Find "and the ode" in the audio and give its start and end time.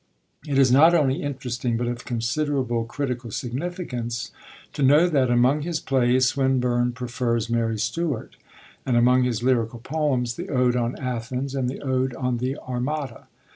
11.53-12.15